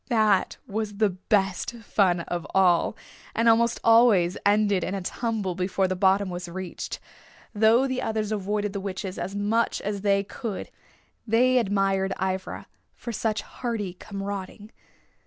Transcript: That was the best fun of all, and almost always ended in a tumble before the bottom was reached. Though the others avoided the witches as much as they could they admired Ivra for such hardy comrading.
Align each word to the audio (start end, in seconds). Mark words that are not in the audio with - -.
That 0.09 0.57
was 0.65 0.97
the 0.97 1.11
best 1.11 1.73
fun 1.75 2.21
of 2.21 2.47
all, 2.55 2.97
and 3.35 3.47
almost 3.47 3.79
always 3.83 4.35
ended 4.43 4.83
in 4.83 4.95
a 4.95 5.03
tumble 5.03 5.53
before 5.53 5.87
the 5.87 5.95
bottom 5.95 6.31
was 6.31 6.49
reached. 6.49 6.99
Though 7.53 7.87
the 7.87 8.01
others 8.01 8.31
avoided 8.31 8.73
the 8.73 8.79
witches 8.79 9.19
as 9.19 9.35
much 9.35 9.79
as 9.79 10.01
they 10.01 10.23
could 10.23 10.71
they 11.27 11.59
admired 11.59 12.13
Ivra 12.19 12.65
for 12.95 13.11
such 13.11 13.43
hardy 13.43 13.93
comrading. 13.93 14.71